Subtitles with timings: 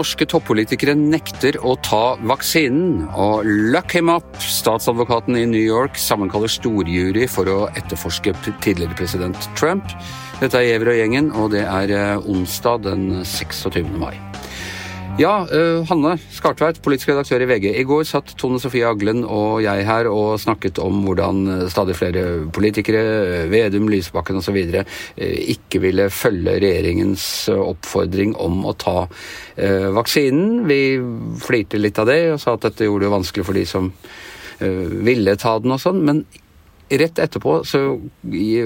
[0.00, 4.28] Norske toppolitikere nekter å ta vaksinen, og luck him up!
[4.40, 8.32] Statsadvokaten i New York sammenkaller storjury for å etterforske
[8.64, 9.92] tidligere president Trump.
[10.40, 13.88] Dette er Giæver og gjengen, og det er eh, onsdag den 26.
[14.00, 14.14] mai.
[15.18, 17.66] Ja, uh, Hanne Skartveit, politisk redaktør i VG.
[17.80, 21.96] I går satt Tone Sofie Aglen og jeg her og snakket om hvordan eh, stadig
[21.98, 22.22] flere
[22.54, 24.84] politikere, Vedum, Lysbakken osv., uh,
[25.54, 30.62] ikke ville følge regjeringens oppfordring om å ta uh, vaksinen.
[30.70, 30.80] Vi
[31.42, 33.92] flirte litt av det og sa at dette gjorde det vanskelig for de som
[34.60, 36.02] ville ta den og sånn.
[36.04, 36.18] men
[36.90, 37.80] Rett etterpå så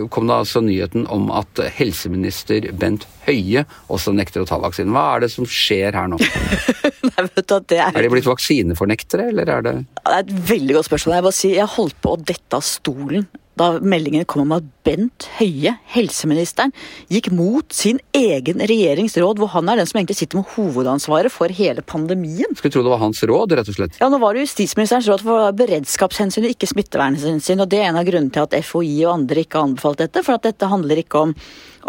[0.09, 4.95] kom det altså nyheten om at helseminister Bent Høie også nekter å ta vaksinen.
[4.97, 6.17] Hva er det som skjer her nå?
[7.11, 7.93] Nei, vet du, det er...
[7.93, 11.19] er de blitt vaksinefornektere, eller er det Det er et veldig godt spørsmål.
[11.19, 13.29] Jeg, bare si, jeg holdt på å dette av stolen
[13.61, 16.75] da meldingen kom om at Bent Høie, helseministeren,
[17.13, 21.33] gikk mot sin egen regjerings råd, hvor han er den som egentlig sitter med hovedansvaret
[21.33, 22.53] for hele pandemien.
[22.53, 23.99] Skulle tro det var hans råd, rett og slett.
[24.03, 27.65] Ja, nå var det justisministerens råd for beredskapshensyn, ikke smittevernhensyn.
[27.65, 30.25] Og det er en av grunnene til at FHI og andre ikke har anbefalt dette,
[30.27, 31.39] for at dette handler ikke om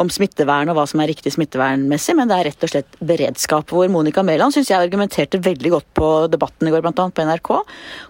[0.02, 3.72] om smittevern og hva som er riktig smittevernmessig, men det er rett og slett beredskap.
[3.72, 7.08] Hvor Monica Mæland syns jeg argumenterte veldig godt på debatten i går, bl.a.
[7.08, 7.52] på NRK,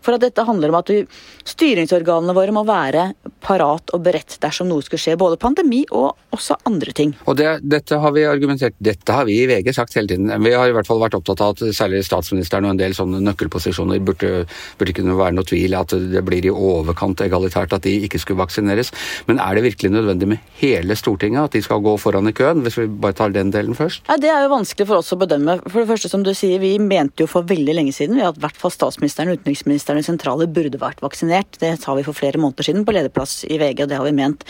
[0.06, 1.02] for at dette handler om at vi,
[1.46, 3.10] styringsorganene våre må være
[3.46, 5.16] parat og beredt dersom noe skulle skje.
[5.20, 7.14] Både pandemi og også andre ting.
[7.26, 10.32] Og det, Dette har vi argumentert, dette har vi i VG sagt hele tiden.
[10.44, 13.22] Vi har i hvert fall vært opptatt av at særlig statsministeren og en del sånne
[13.24, 14.46] nøkkelposisjoner burde,
[14.80, 18.42] burde kunne være noe tvil at det blir i overkant egalitært at de ikke skulle
[18.44, 18.92] vaksineres.
[19.30, 22.64] Men er det virkelig nødvendig med hele Stortinget at de skal gå foran i køen,
[22.66, 24.06] hvis vi bare tar den delen først?
[24.10, 25.58] Ja, det er jo vanskelig for oss å bedømme.
[25.68, 28.44] For det første, som du sier, Vi mente jo for veldig lenge siden at i
[28.44, 31.60] hvert fall statsministeren og utenriksministeren i sentrale burde vært vaksinert.
[31.62, 34.16] Det sa vi for flere måneder siden på lederplass i VG, og det har vi
[34.16, 34.46] ment.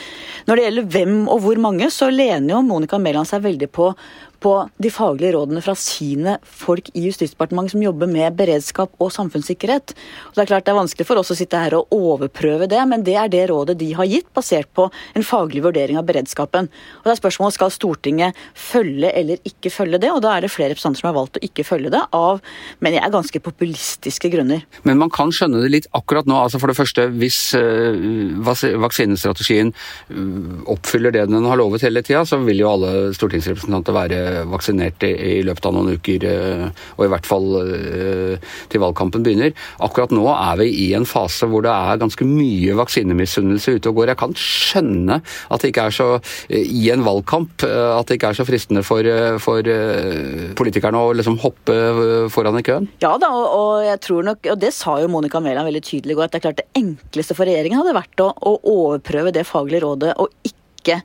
[0.48, 3.92] Når det gjelder hvem og hvor mange, så lener jo Monica Mæland seg veldig på
[4.46, 9.96] på de faglige rådene fra sine folk i Justisdepartementet som jobber med beredskap og samfunnssikkerhet.
[10.30, 12.82] Og det er klart det er vanskelig for oss å sitte her og overprøve det,
[12.90, 14.88] men det er det rådet de har gitt, basert på
[15.18, 16.70] en faglig vurdering av beredskapen.
[17.00, 20.54] Og det er spørsmålet skal Stortinget følge eller ikke følge det, og da er det
[20.54, 22.42] flere representanter som har valgt å ikke følge det, av
[22.84, 24.66] men jeg er ganske populistiske grunner.
[24.86, 26.38] Men man kan skjønne det litt akkurat nå.
[26.38, 29.74] altså For det første, hvis uh, vaksinestrategien
[30.70, 34.20] oppfyller det den har lovet hele tida, så vil jo alle stortingsrepresentanter være
[34.52, 36.66] vaksinert i løpet av noen uker, eh,
[36.98, 39.56] og i hvert fall eh, til valgkampen begynner.
[39.86, 44.02] Akkurat nå er vi i en fase hvor det er ganske mye vaksinemisunnelse ute og
[44.02, 44.14] går.
[44.14, 46.10] Jeg kan skjønne at det ikke er så
[46.54, 49.08] i en valgkamp at det ikke er så fristende for,
[49.42, 49.66] for
[50.58, 52.88] politikerne å liksom hoppe foran i køen?
[53.04, 56.20] Ja da, og jeg tror nok, og det sa jo Monica Mæland veldig tydelig i
[56.20, 59.46] går, at det er klart det enkleste for regjeringen hadde vært å, å overprøve det
[59.48, 61.02] faglige rådet og ikke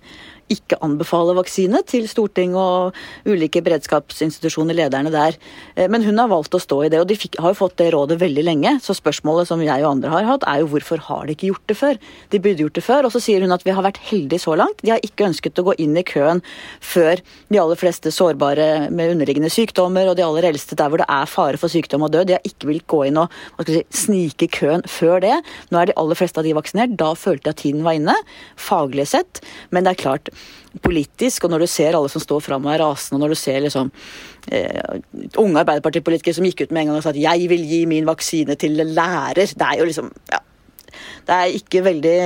[0.50, 2.96] ikke anbefale vaksine til storting og
[3.28, 5.38] ulike beredskapsinstitusjoner, lederne der.
[5.76, 7.78] Eh, men hun har valgt å stå i det, og de fikk, har jo fått
[7.80, 8.76] det rådet veldig lenge.
[8.84, 11.66] Så spørsmålet som jeg og andre har hatt, er jo hvorfor har de ikke gjort
[11.70, 12.00] det før?
[12.34, 13.08] De burde gjort det før.
[13.08, 14.82] Og så sier hun at vi har vært heldige så langt.
[14.82, 16.42] De har ikke ønsket å gå inn i køen
[16.84, 21.08] før de aller fleste sårbare med underliggende sykdommer og de aller eldste der hvor det
[21.10, 22.28] er fare for sykdom og død.
[22.28, 23.30] De har ikke villet gå inn og
[23.68, 25.36] si, snike køen før det.
[25.70, 26.96] Nå er de aller fleste av de vaksinert.
[27.00, 28.16] Da følte jeg at tiden var inne,
[28.60, 29.42] faglig sett.
[29.70, 30.32] Men det er klart,
[30.84, 33.38] politisk, og når du ser alle som står fram og er rasende, og når du
[33.40, 33.90] ser liksom
[34.52, 35.00] eh,
[35.40, 38.06] unge arbeiderpartipolitikere som gikk ut med en gang og sa at 'jeg vil gi min
[38.06, 40.38] vaksine til lærer', det er jo liksom ja,
[41.28, 42.16] det er ikke veldig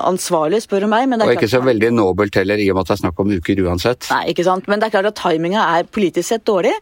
[0.00, 1.10] ansvarlig, spør du meg.
[1.14, 3.64] og ikke så veldig nobelt heller, i og med at det er snakk om uker
[3.66, 4.08] uansett.
[4.12, 4.68] Nei, ikke sant.
[4.70, 6.74] Men det er klart at timinga er politisk sett dårlig.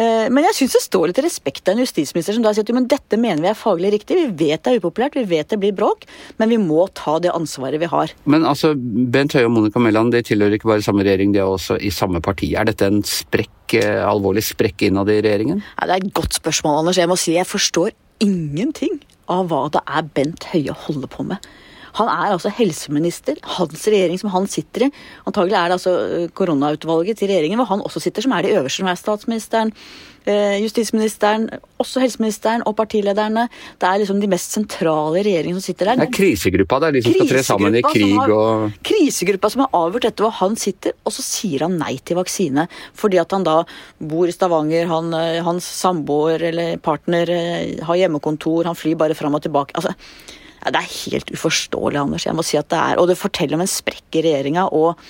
[0.00, 2.72] Eh, men jeg syns det står litt respekt av en justisminister som da sier at
[2.74, 4.16] men dette mener vi er faglig riktig.
[4.16, 6.06] Vi vet det er upopulært, vi vet det blir bråk,
[6.40, 8.14] men vi må ta det ansvaret vi har.
[8.30, 11.78] Men altså, Bent Høie og Monica Mæland tilhører ikke bare samme regjering, de er også
[11.78, 12.52] i samme parti.
[12.56, 15.64] Er dette en sprekk, eh, alvorlig sprekk innad i regjeringen?
[15.76, 17.00] Ja, det er et godt spørsmål, Anders.
[17.00, 17.92] Jeg må si jeg forstår
[18.24, 19.00] ingenting
[19.30, 21.50] av hva det er Bent Høie holder på med.
[21.98, 23.38] Han er altså helseminister.
[23.56, 24.90] Hans regjering som han sitter i.
[25.26, 28.54] Antagelig er det altså øh, koronautvalget til regjeringen hvor han også sitter, som er de
[28.54, 29.72] øverste, som er statsministeren,
[30.26, 31.46] justisministeren,
[31.80, 33.46] også helseministeren og partilederne.
[33.80, 36.00] Det er liksom de mest sentrale regjeringene som sitter der.
[36.02, 39.50] Det er krisegruppa, det er de som skal tre sammen i krig har, og Krisegruppa
[39.52, 42.66] som har avgjort dette, hvor han sitter, og så sier han nei til vaksine.
[43.00, 43.62] Fordi at han da
[44.12, 47.34] bor i Stavanger, han, øh, hans samboer eller partner
[47.88, 49.74] har hjemmekontor, han flyr bare fram og tilbake.
[49.74, 49.96] altså
[50.60, 52.26] ja, det er helt uforståelig, Anders.
[52.26, 54.68] Jeg må si at det er, Og det forteller om en sprekk i regjeringa.
[54.76, 55.08] Og Eh,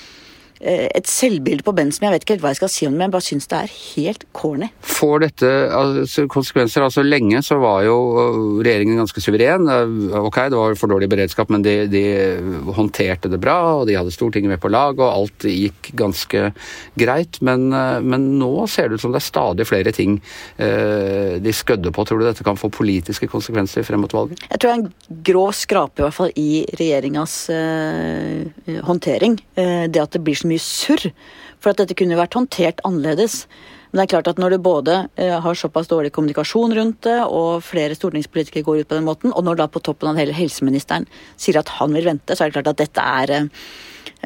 [0.61, 2.99] et selvbilde på Ben som jeg vet ikke helt hva jeg skal si om det,
[2.99, 4.69] men jeg bare syns det er helt corny.
[4.85, 6.85] Får dette altså, konsekvenser?
[6.85, 9.69] Altså Lenge så var jo øh, regjeringen ganske suveren.
[9.73, 12.05] Øh, ok, det var for dårlig beredskap, men de, de
[12.77, 16.51] håndterte det bra, og de hadde Stortinget med på lag, og alt gikk ganske
[17.01, 17.41] greit.
[17.47, 20.19] Men, øh, men nå ser det ut som det er stadig flere ting
[20.61, 22.05] de skødder på.
[22.05, 24.43] Tror du dette kan få politiske konsekvenser frem mot valget?
[24.51, 29.39] Jeg tror det er en grov skrape i hvert fall i regjeringas uh, håndtering.
[29.59, 31.11] Uh, det at det blir så mye surr.
[31.61, 33.45] For at dette kunne vært håndtert annerledes.
[33.91, 37.19] Men det er klart at når du både eh, har såpass dårlig kommunikasjon rundt det,
[37.27, 40.37] og flere stortingspolitikere går ut på den måten, og når da på toppen av hele
[40.37, 43.49] helseministeren sier at han vil vente, så er det klart at dette er eh,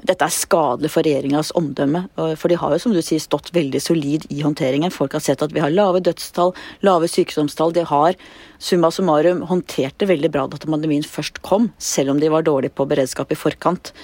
[0.03, 2.05] dette er skadelig for regjeringas omdømme.
[2.41, 4.93] For de har jo som du sier stått veldig solid i håndteringen.
[4.93, 6.50] Folk har sett at vi har lave dødstall,
[6.87, 7.73] lave sykdomstall.
[7.76, 8.19] De har
[8.59, 12.75] summa summarum håndtert det veldig bra da pandemien først kom, selv om de var dårlige
[12.75, 13.94] på beredskap i forkant.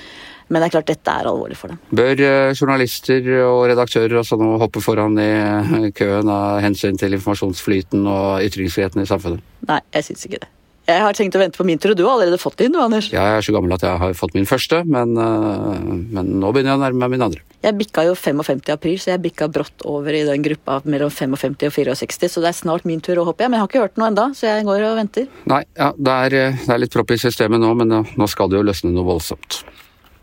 [0.51, 1.81] Men det er klart dette er alvorlig for dem.
[1.95, 7.15] Bør eh, journalister og redaktører også nå hoppe foran i eh, køen av hensyn til
[7.15, 9.45] informasjonsflyten og ytringsfriheten i samfunnet?
[9.71, 10.51] Nei, jeg syns ikke det.
[10.91, 12.81] Jeg har tenkt å vente på min tur, og du har allerede fått din, du,
[12.83, 13.13] Anders.
[13.13, 15.85] Ja, jeg er så gammel at jeg har fått min første, men, eh,
[16.17, 17.45] men nå begynner jeg å nærme meg min andre.
[17.63, 21.13] Jeg bikka jo 55 i april, så jeg bikka brått over i den gruppa mellom
[21.15, 23.53] 55 og 64, så det er snart min tur å hoppe, jeg.
[23.53, 25.31] Men jeg har ikke hørt noe enda, så jeg går og venter.
[25.53, 28.59] Nei, ja, det er, det er litt propp i systemet nå, men nå skal det
[28.59, 29.63] jo løsne noe voldsomt.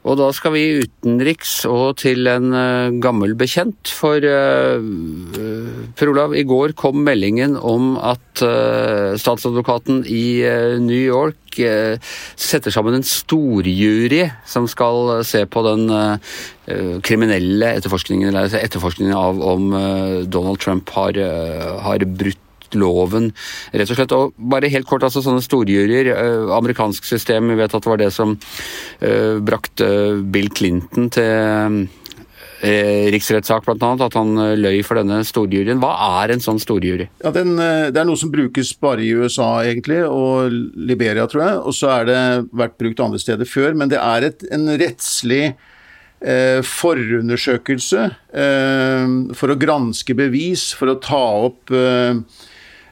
[0.08, 3.92] Og da skal vi utenriks og til en uh, gammel bekjent.
[3.92, 4.80] For uh,
[6.00, 10.46] Per Olav, i går kom meldingen om at statsadvokaten i
[10.78, 11.58] New York
[12.38, 15.88] setter sammen en storjury som skal se på den
[17.02, 19.72] kriminelle etterforskningen, eller etterforskningen av om
[20.30, 21.18] Donald Trump har,
[21.82, 23.32] har brutt loven,
[23.72, 24.16] rett og slett.
[24.16, 26.12] Og bare helt kort, altså sånne storjuryer.
[26.14, 29.88] Eh, amerikansk system, vi vet at det var det som uh, brakte
[30.34, 31.88] Bill Clinton til
[32.66, 33.94] eh, riksrettssak, bl.a.
[34.08, 35.80] At han løy for denne storjuryen.
[35.84, 35.94] Hva
[36.24, 37.08] er en sånn storjury?
[37.24, 41.64] Ja, den, det er noe som brukes bare i USA, egentlig, og Liberia, tror jeg.
[41.64, 42.22] Og så er det
[42.52, 43.78] vært brukt andre steder før.
[43.78, 45.56] Men det er et, en rettslig
[46.22, 48.04] eh, forundersøkelse
[48.34, 52.22] eh, for å granske bevis, for å ta opp eh,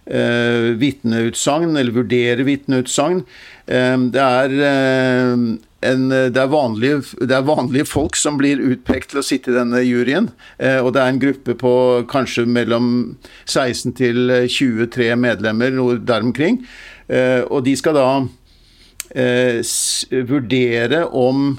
[0.06, 3.24] eh, vitneutsagn, eller vurdere vitneutsagn.
[3.68, 5.46] Eh, det er eh,
[5.86, 9.58] en, det, er vanlige, det, er vanlige, folk som blir utpekt til å sitte i
[9.58, 10.32] denne juryen.
[10.58, 11.76] Eh, og det er en gruppe på
[12.12, 12.90] kanskje mellom
[13.46, 16.64] 16 til 23 medlemmer, der omkring.
[17.08, 18.10] Eh, og de skal da
[19.14, 19.62] eh,
[20.26, 21.58] vurdere om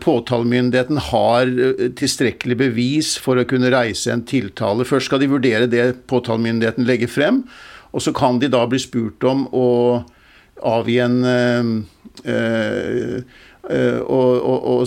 [0.00, 4.86] påtalemyndigheten har eh, tilstrekkelig bevis for å kunne reise en tiltale.
[4.88, 7.42] Først skal de vurdere det påtalemyndigheten legger frem,
[7.92, 9.68] og så kan de da bli spurt om å
[10.64, 11.18] avgi en
[13.66, 14.30] og,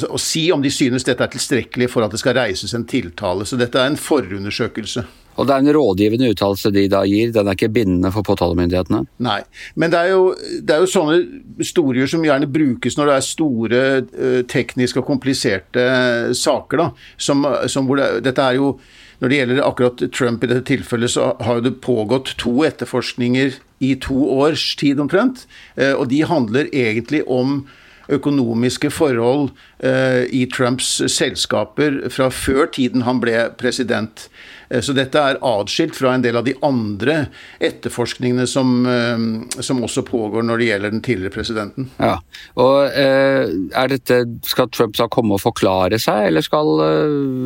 [0.08, 3.46] og, si om de synes dette er tilstrekkelig for at det skal reises en tiltale.
[3.46, 5.04] Så dette er en forundersøkelse.
[5.40, 9.06] Og det er en rådgivende uttalelse de da gir, den er ikke bindende for påtalemyndighetene?
[9.24, 9.40] Nei,
[9.80, 11.20] men det er jo, det er jo sånne
[11.62, 16.84] historier som gjerne brukes når det er store uh, tekniske og kompliserte uh, saker.
[16.84, 16.90] da,
[17.30, 18.74] som, som hvor det, dette er jo
[19.20, 23.94] når det gjelder akkurat Trump i dette tilfellet, så har det pågått to etterforskninger i
[24.00, 25.44] to års tid omtrent.
[25.80, 27.62] Uh, og de handler egentlig om
[28.10, 34.28] økonomiske forhold i Trumps selskaper fra før tiden han ble president.
[34.70, 37.26] Eh, så dette er atskilt fra en del av de andre
[37.64, 41.90] etterforskningene som, eh, som også pågår når det gjelder den tidligere presidenten.
[41.98, 42.18] Ja,
[42.60, 46.70] og eh, er dette, Skal Trump da komme og forklare seg, eller skal,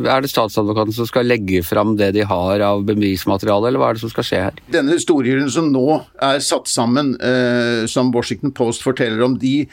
[0.08, 3.98] er det statsadvokaten som skal legge fram det de har av bevismateriale, eller hva er
[3.98, 4.60] det som skal skje her?
[4.72, 7.14] Denne historien som nå er satt sammen,
[7.90, 9.66] som Washington Post forteller om, de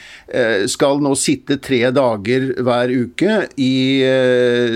[0.72, 3.74] skal nå sitte tre dager hver uke i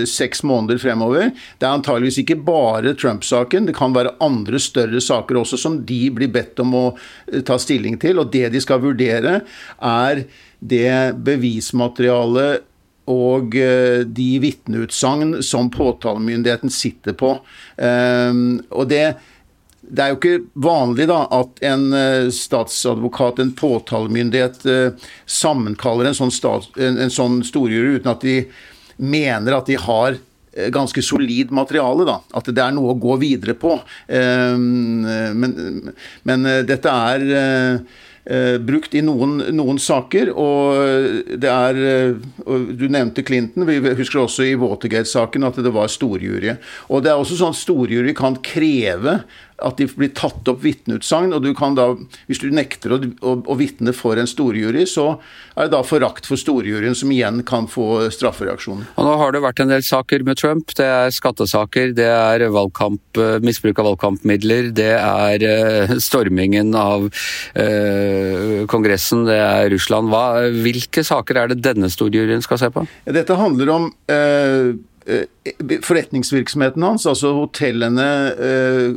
[0.08, 1.30] seks måneder fremover.
[1.58, 3.68] Det er antageligvis ikke bare Trump-saken.
[3.68, 7.58] Det kan være andre større saker også som de blir bedt om å eh, ta
[7.60, 8.20] stilling til.
[8.22, 9.40] Og det de skal vurdere,
[9.82, 10.24] er
[10.60, 12.66] det bevismaterialet
[13.12, 17.36] og eh, de vitneutsagn som påtalemyndigheten sitter på.
[17.78, 19.04] Ehm, og det,
[19.88, 24.64] det er jo ikke vanlig da at en eh, statsadvokat, en påtalemyndighet,
[25.26, 28.40] sammenkaller en sånn, stat, en, en sånn storjury uten at de
[28.96, 30.16] mener at de har
[30.56, 32.04] Eh, ganske solid materiale.
[32.04, 33.76] da, At det er noe å gå videre på.
[34.08, 35.04] Ehm,
[35.36, 35.92] men,
[36.24, 42.16] men eh, dette er eh, brukt i noen, noen, saker, og det er
[42.74, 43.66] Du nevnte Clinton.
[43.68, 46.56] Vi husker også i Watergate-saken at det var storjury.
[46.88, 49.20] Og det er også sånn at storjury kan kreve
[49.62, 51.34] at de blir tatt opp vitneutsagn.
[51.36, 51.88] Og du kan da,
[52.28, 55.08] hvis du nekter å, å, å vitne for en storjury, så
[55.56, 58.90] er det da forakt for storjuryen som igjen kan få straffereaksjoner.
[58.96, 60.74] Og nå har det vært en del saker med Trump.
[60.76, 67.06] Det er skattesaker, det er valgkamp, eh, misbruk av valgkampmidler, det er uh, stormingen av
[67.58, 70.12] eh, Kongressen, det er Russland.
[70.12, 70.26] Hva,
[70.64, 72.84] hvilke saker er det denne storjuryen skal se på?
[73.16, 74.74] Dette handler om Eh,
[75.86, 78.90] forretningsvirksomheten hans, altså hotellene, eh,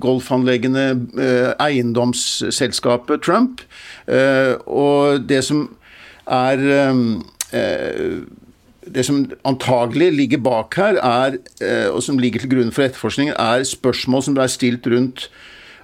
[0.00, 3.60] golfanleggene, eh, eiendomsselskapet Trump.
[4.66, 5.76] Og det som
[6.26, 6.56] er
[8.94, 11.38] det som antagelig ligger bak her, er,
[11.90, 15.30] og som ligger til grunn for etterforskningen, er spørsmål som er stilt rundt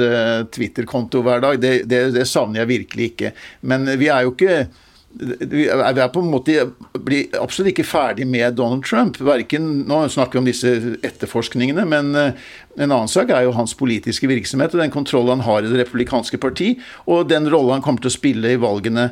[0.54, 1.60] Twitter-konto hver dag.
[1.62, 3.34] Det, det, det savner jeg virkelig ikke.
[3.70, 4.58] Men vi er jo ikke
[5.14, 6.66] vi er på en måte
[7.06, 9.20] blir absolutt ikke ferdig med Donald Trump.
[9.22, 10.74] Verken, nå snakker vi om disse
[11.06, 12.42] etterforskningene, men eh,
[12.80, 15.84] en annen sak er jo hans politiske virksomhet og den kontrollen han har i Det
[15.84, 16.74] republikanske parti,
[17.06, 19.12] og den rolle han kommer til å spille i valgene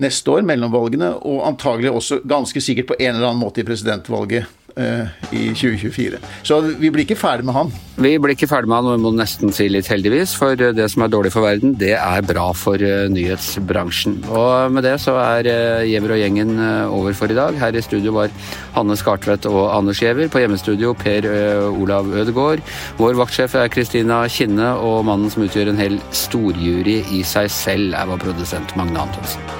[0.00, 4.59] neste år, mellomvalgene, og antagelig også ganske sikkert på en eller annen måte i presidentvalget
[4.76, 6.18] i 2024.
[6.46, 7.72] Så vi blir ikke ferdig med han.
[8.00, 10.86] Vi blir ikke ferdig med han, og vi må nesten si litt heldigvis, for det
[10.92, 14.20] som er dårlig for verden, det er bra for eh, nyhetsbransjen.
[14.30, 16.54] Og med det så er eh, Giæver og gjengen
[16.88, 17.58] over for i dag.
[17.60, 18.32] Her i studio var
[18.76, 20.30] Hanne Skartvedt og Anders Giæver.
[20.32, 21.28] På hjemmestudio Per
[21.70, 22.64] Olav Ødegaard.
[23.00, 27.96] Vår vaktsjef er Kristina Kinne, og mannen som utgjør en hel storjury i seg selv,
[27.96, 29.59] er vår produsent Magne Antonsen.